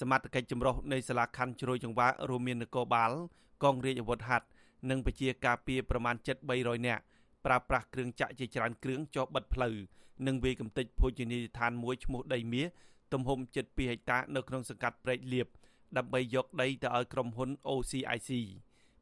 [0.00, 3.12] សមត្ថកិច្ចចម្រុះនៃសាលាខណ្ឌជ្រោយចង្វាក់រួមមាននគរបាល
[3.64, 4.46] កងរាជអាវុធហត្ថ
[4.90, 6.14] និងពជាការពារប្រមាណ
[6.50, 7.02] 7,300នាក់
[7.44, 9.74] ប្រើប្រាស់គ្រឿងចាក់ជាច្រើនគ្រឿងចោះបិទផ្លូវ
[10.26, 12.66] និងវាយកំទេចភោជនីយដ្ឋានមួយឈ្មោះដីមាស
[13.12, 15.46] ទំហំជិត2ហិកតានៅក្នុងសង្កាត់ព្រែកលៀប
[15.96, 18.30] ដើម្បីយកដីទៅឲ្យក្រុមហ៊ុន OCIC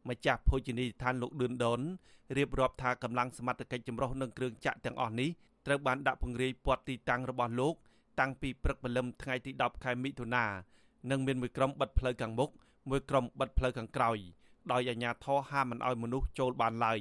[0.09, 1.81] ម្ចាស់ភោជនីយដ្ឋានលោកឌឿនដុន
[2.37, 5.31] រៀបរាប់ថាកម្លាំងសមត្ថកិច្ចចម្រុះនិងគ្រឿងចាក់ទាំងអស់នេះ
[5.67, 7.75] ត្រូវបានដាក់ពង្រាយព័ទ្ធទីតាំងរបស់លោក
[8.21, 10.45] តាំងពីព្រឹកព្រលឹមថ្ងៃទី10ខែមិថុនា
[11.11, 12.51] និងមានមួយក្រុមបិទផ្លូវខាងមុខ
[12.91, 14.19] មួយក្រុមបិទផ្លូវខាងក្រោយ
[14.73, 17.01] ដោយអាជ្ញាធរហាមមិនឲ្យមនុស្សចូលបានឡើយ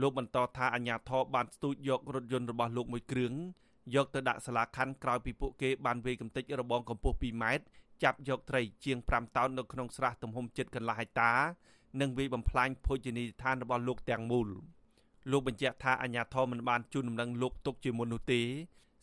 [0.00, 3.32] លោកបន្តថាអាជ្ញាធរបានស្ទូចយករថយន្តរបស់លោកមួយគ្រឿង
[3.94, 7.64] យកទៅដាក់សាលាខណ្ឌក្រោយពីពួកគេបានវាយកំទេចរបងកម្ពស់2ម៉ែត្រ
[8.02, 11.32] ចាប់យកត្រីជាង5តោននៅក្នុងស្រះទំហំជិតកន្លះហិកតា
[12.00, 14.48] និងវាយបំផ្លាញភោជនីយដ្ឋានរបស់លោកទាំងមូល
[15.30, 18.40] លោកបញ្ជាក់ថាអាជ្ញាធរមិនបានជូនដំណឹងលោកទុកជាមុននោះទេ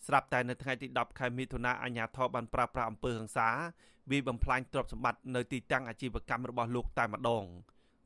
[0.07, 3.49] ស្រាប់តែនៅថ្ងៃទី10ខែមិថុនាអាជ្ញាធរបានប្រើប្រាស់អំពើហិង្សា
[4.11, 7.45] វាយបំផ្លាញទ្រព្យសម្បត្តិនៅទីតាំងអាជីវកម្មរបស់លោកតែម្ដង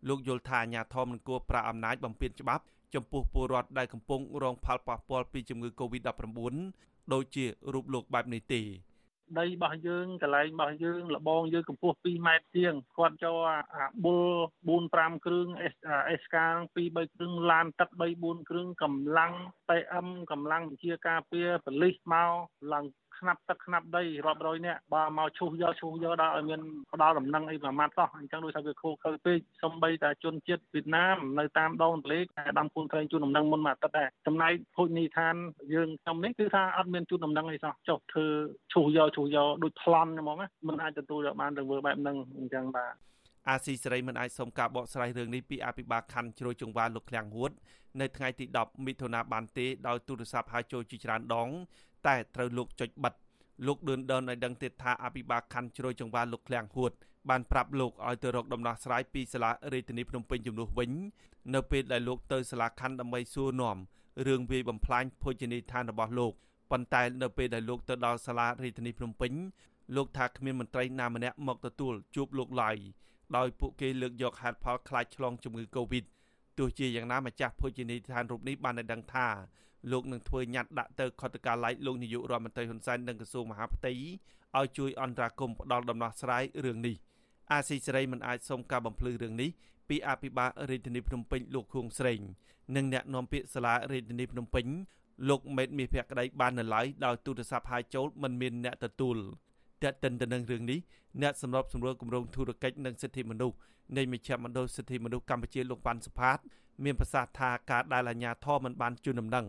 [0.09, 2.63] លោកយល់ថាអាជ្ញាធរមិនគួរប្រើអំណាចបំពានច្បាប់
[2.95, 6.53] ចំពោះពលរដ្ឋដែលកំពុងរងផលប៉ះពាល់ពីជំងឺ Covid-19
[7.13, 8.61] ដូចជារូបលោកបែបនេះទេ
[9.39, 13.37] ដីរបស់យើងកន្លែងរបស់យើងលបងយើងកម្ពស់2ម៉ែត្រជាងគាត់ចូល
[13.75, 14.23] អាបុល
[14.69, 15.47] 4 5គ្រឿង
[16.21, 16.35] SK
[16.75, 19.33] 2 3គ្រឿងឡានទឹក3 4គ្រឿងកម្លាំង
[19.67, 22.31] PM កម្លាំងវិជាការពារបលិសមក
[22.73, 22.85] ឡើង
[23.19, 26.61] ស្នាប់ទឹកស្នាប់ដីរាប់រយនាក់បើមកឈូសយកឈូសយកដល់ឲ្យមាន
[26.93, 35.35] ផ្ដាល់ដំណឹងអីប្រមាថសោះអញ្ចឹងដូចថាវាខូខើពេកសំបីតែជនជាតិវៀតណាមនៅតាមដងទន្លេតែដាំពូនត្រែងជូនដំណឹងមុនមួយអាទិត្យដែរចំណែកភោជនីយដ្ឋាន
[35.73, 38.25] យើងខ្ញុំនេះគឺថាអត់មានជូនដំណឹងអីសោះចុះធ្វើ
[38.73, 40.37] ឈូសយកឈូសយកដូចប្លន់ហ្មង
[40.67, 42.93] មិនអាចទទួលយកបានទៅធ្វើបែបហ្នឹងអញ្ចឹងបាទ
[43.49, 47.51] អាស៊ីសេរីមិនអាចសុំការបកស្រាយរឿងនេះពីអភិបាលខណ្ឌជ្រោយចង្វាលោកឃ្លាំងហួត
[48.01, 51.49] នៅថ្ងៃទី10មិថុនាបានទេដោយទូរស័ព្ទហៅចូលជាច្រើនដង
[52.07, 53.13] តែត្រូវលោកចុចបិទ
[53.67, 56.91] លោកឌឿនដនឲ្យដឹងទៀតថាអភិបាលខណ្ឌជ្រោយចង្វាលោកឃ្លាំងហួត
[57.29, 60.91] បានប្រាប់លោកឲ្យទៅរកដំណោះស្រាយពីសាលារាជធានីភ្នំពេញជំនួសវិញ
[61.53, 63.77] នៅពេលដែលលោកទៅសាលាខណ្ឌដើម្បីសួរនាំ
[64.27, 66.33] រឿងវាយបំផ្លាញភោជនីយដ្ឋានរបស់លោក
[66.71, 69.31] ប៉ុន្តែនៅពេលដែលលោកទៅដល់សាលារាជធានីភ្នំពេញ
[69.95, 72.77] លោកថាគ្មានមន្ត្រីណាម្នាក់មកទទួលជួបលោកឡើយ
[73.37, 76.05] ដោយពួកគេលើកយកហេតុផលខ្លាចឆ្លងជំងឺ Covid
[76.57, 79.27] ទោះជាយ៉ាងណាម្ចាស់ភោជនីយដ្ឋានរូបនេះបានឲ្យដឹងថា
[79.91, 83.93] លោកនឹងធ្វើញត្តិដាក់ទៅខុទ្ទកាល័យលោកនាយករដ្ឋមន្ត្រីហ៊ុនសែននិងក្រសួងមហាផ្ទៃ
[84.57, 86.95] ឲ្យជួយអន្តរាគមន៍ផ្ដល់ដំណោះស្រាយរឿងនេះ
[87.51, 89.49] អាស៊ីសេរីមិនអាចសុំការបំភ្លឺរឿងនេះ
[89.89, 92.19] ពីអភិបាលរាជធានីភ្នំពេញលោកខួងស្រេង
[92.75, 94.65] និងអ្នកនាំពាក្យសាលារាជធានីភ្នំពេញ
[95.29, 99.17] លោកមេតមាសភក្តីបាននៅឡើយដោយទូរស័ព្ទហៅចូលមិនមានអ្នកទទួល
[99.83, 100.79] តែកតិនទៅនឹងរឿងនេះ
[101.21, 103.55] អ្នកសម្របសម្រួលគម្រោងធុរកិច្ចនិងសិទ្ធិមនុស្ស
[103.97, 106.39] នៃមជ្ឈមណ្ឌលសិទ្ធិមនុស្សកម្ពុជាលោកវ៉ាន់សុផាត
[106.83, 109.45] មានប្រសាសន៍ថាការដែលអាជ្ញាធរមិនបានជូនដំណឹង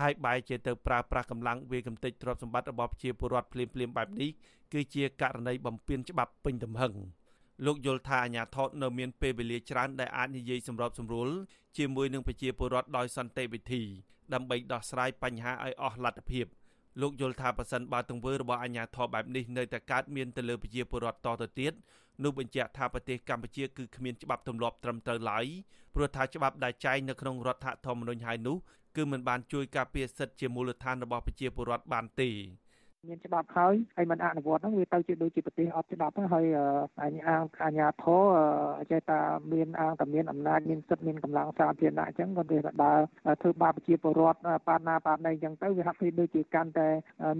[0.00, 4.30] ហើយបែរជាទៅប្រើប្រាស់កម្លាំងវាយកំទេចទ្រព្យសម្បត្តិរបស់ប្រជាពលរដ្ឋភ្លាមភ្លាមបែបនេះ
[4.72, 6.92] គឺជាករណីបំពានច្បាប់ពេញទំហឹង
[7.66, 11.28] លោកយល់ថាអាញាធរនៅមានពេលវេលាច្រើនដែលអាចនិយាយសម្របសម្រួល
[11.76, 13.82] ជាមួយនឹងប្រជាពលរដ្ឋដោយសន្តិវិធី
[14.34, 16.46] ដើម្បីដោះស្រាយបញ្ហាឲ្យអស់លទ្ធភាព
[17.00, 21.72] លោកយល់ថាប៉ះសិនបើទង្វើរបស់អាញាធរបែបនេះនៅតែកើតមានទៅលើប្រជាពលរដ្ឋតទៅទៀត
[22.22, 25.46] នោះបញ្ជាក់ថាប្រទេសកម្ពុជាគឺគ្មានច្បាប់ទម្លាប់ត្រឹមត្រូវឡើយ
[25.94, 28.56] ព្រោះថាច្បាប់ដែលចែងនៅក្នុងរដ្ឋធម្មនុញ្ញហើយនោះ
[28.96, 32.30] គឺមិនបានជួយការពារសិទ្ធិជាមូលដ្ឋានរបស់ប្រជាពលរដ្ឋបានទេ
[33.08, 36.46] មានច្បាប់ហើយហើយមិនអនុវត្តហ្នឹងវាទៅជាដូចជាប្រទេសអត់ច្បាប់ហ្នឹងហើយ
[37.02, 37.22] អាញា
[37.64, 38.22] អាញាធរ
[38.90, 39.18] ចេះតែ
[39.52, 42.98] មានអង្គតែមានអំណាចមានសិទ្ធិមានកម្លាំងសាធារណៈអញ្ចឹងគាត់ទេដើរ
[43.42, 46.88] ធ្វើបាបប្រជាពលរដ្ឋប៉ាណាប៉ាណីអញ្ចឹងទៅវាហាក់បីដូចជាកាន់តែ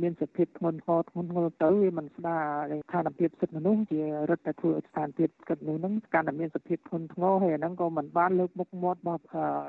[0.02, 9.24] មានសិទ្ធិធ្ងន់ធ្ងរធ្ងន់ធ្ងរទៅវាមិនស្ដារស្ថានភាពសិទ្ធិមនុស្សជារឹតតែធ្វើឲ្យស្ថានភាពគិតនោះហ្នឹងកាន់តែមានសិទ្ធិធ្ងន់ធ្ងរហើយអាហ្នឹងក៏មិនបានលើកមុខមាត់របស់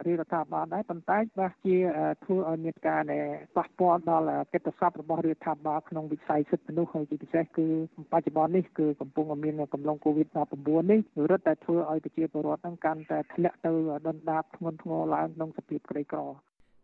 [0.07, 1.75] រាជរដ្ឋាភិបាលដែរប៉ុន្តែវាជា
[2.23, 3.01] ធ្វើឲ្យមានការ
[3.57, 7.66] ប៉ះពាល់ដល់កិត្តិស័ព្ទរបស់រាជរដ្ឋាភិបាលក្នុងវិស័យសិទ្ធិមនុស្សហើយជាពិសេសគឺ
[8.11, 10.99] បច្ចុប្បន្ននេះគឺកំពុងមានកំឡុង COVID-19 នេះ
[11.31, 13.71] រឹតតែធ្វើឲ្យប្រជាពលរដ្ឋហ្នឹងកាន់តែធ្លាក់ទៅ
[14.07, 16.21] ដុនដាបធ្ងន់ធ្ងរឡើងក្នុងសភាពក្រីក្រ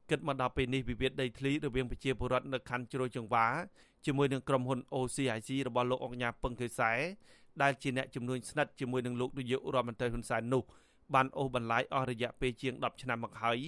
[0.09, 3.47] គិតមកដល់ពេលនេះវិវាទដីធ្លីរវាងប្រជាពលរដ្ឋនៅខណ្ឌជ្រោយចង្វា
[4.05, 6.91] ជាមួយនឹងក្រុមហ៊ុន OCIC របស់លោកអង្គញាពឹងខេសែ
[7.61, 10.63] ដែលជាអ្នកជំនួញស្និទ្ធជាមួយនឹងលោកនាយករដ្ឋមន្ត្រីហ៊ុនសែននោះ
[11.13, 13.59] បានអូសបន្លាយអស់រយៈពេលជាង10ឆ្នាំមកហើយ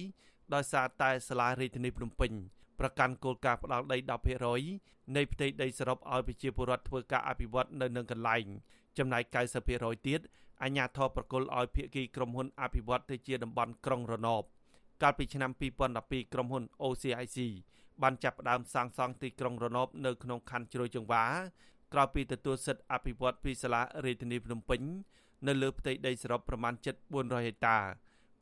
[0.54, 2.32] ដោយសារតែសាលារាជធានីភ្នំពេញ
[2.80, 3.98] ប្រកាន់គោលការណ៍ផ្ដាល់ដី
[4.56, 8.46] 10%នៃផ្ទៃដីសរុបឲ្យប្រជាពលរដ្ឋធ្វើការអភិវឌ្ឍនៅនឹងកន្លែង
[8.98, 9.22] ចំណែក
[9.66, 10.20] 90%ទៀត
[10.62, 14.42] អាជ្ញាធរប្រគល់ឲ្យភាគីក្រុមហ៊ុនអភិវឌ្ឍទៅជាតំបន់ក្រុងរណប
[15.02, 15.50] កាលពីឆ្នាំ
[15.92, 17.38] 2012ក្រុមហ៊ុន OCIC
[18.02, 21.24] បានចាប់ផ្ដើមសាងសង់ទីក្រុងរណបនៅក្នុងខណ្ឌជ្រោយចង្វា
[21.92, 24.80] ក្រោយពីទទួលសិទ្ធិអភិវឌ្ឍពីសាលារាជធានីភ្នំពេញ
[25.46, 26.74] នៅលើផ្ទៃដីសរុបប្រមាណ
[27.10, 27.78] 7,400ហិកតា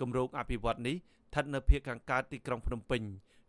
[0.00, 3.02] គម្រោងអភិវឌ្ឍនេះស្ថិតនៅភាគខាងកើតទីក្រុងភ្នំពេញ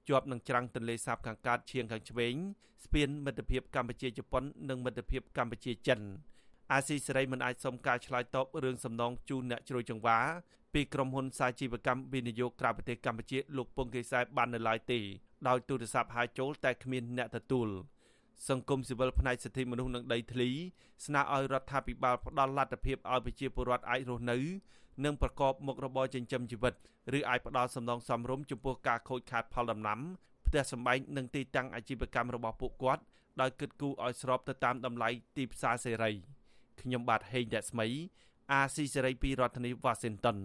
[0.10, 2.36] ជាប់នឹងច្រាំងទន្លេសាបខាងកើតឈៀងខាងឆ្វេង
[2.86, 6.00] ស្ពានមិត្តភាពកម្ពុជាជប៉ុននិងមិត្តភាពកម្ពុជាចិន
[6.72, 10.20] អាស៊ីសេរីមិនអាចសុំការឆ្លើយតបរឿងសំណងជូនអ្នកជ្រួយចង្វា
[10.74, 15.00] ពីក្រុមហ៊ុនសាជីវកម្មវិនិយោគក្រៅប្រទេសកម្ពុជាលោកពងកេសែបាននៅឡើយទេ
[15.48, 17.70] ដោយទូរស័ព្ទហៅចូលតែគ្មានអ្នកទទួល
[18.50, 20.50] សង្គមស៊ីវិលផ្នែកសិទ្ធិមនុស្សនិងដីធ្លី
[21.06, 24.38] ស្នើឲ្យរដ្ឋាភិបាលផ្ដល់លទ្ធភាពឲ្យប្រជាពលរដ្ឋអាចរស់នៅ
[25.06, 26.74] និងប្រកបមុខរបរចិញ្ចឹមជីវិត
[27.18, 30.00] ឬអាចផ្ដល់សំណងសមរម្យចំពោះការខូចខាតផលដំណាំ
[30.48, 33.04] ផ្ទះសម្បែងនិងទីតាំងអាជីវកម្មរបស់ពួកគាត់
[33.42, 36.12] ដោយគិតគូរឲ្យស្របទៅតាមតម្លៃទីផ្សារសេរី
[36.82, 37.88] ខ្ញុំបាទហេងរស្មី
[38.52, 40.38] អាស៊ីសេរីពីរដ្ឋធានីវ៉ាស៊ីនតោន